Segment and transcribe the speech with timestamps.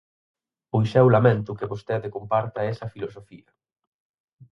[0.71, 3.49] Pois eu lamento que vostede comparta esa filosofía.